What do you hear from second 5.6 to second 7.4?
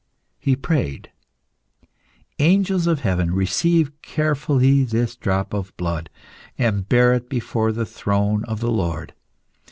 blood, and bear it